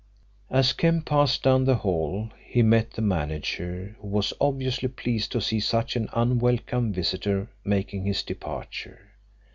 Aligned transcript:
As 0.49 0.73
Kemp 0.73 1.05
passed 1.05 1.43
down 1.43 1.65
the 1.65 1.75
hall 1.75 2.31
he 2.43 2.63
met 2.63 2.89
the 2.93 3.03
manager, 3.03 3.95
who 4.01 4.07
was 4.07 4.33
obviously 4.41 4.89
pleased 4.89 5.31
to 5.33 5.39
see 5.41 5.59
such 5.59 5.95
an 5.95 6.09
unwelcome 6.11 6.91
visitor 6.91 7.49
making 7.63 8.05
his 8.05 8.23
departure. 8.23 9.11